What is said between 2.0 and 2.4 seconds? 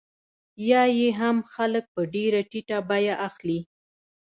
ډېره